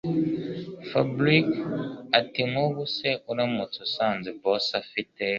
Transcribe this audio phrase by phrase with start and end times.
[0.89, 1.47] Fabric
[2.19, 5.23] atinkubu se uramutse usanze boss afite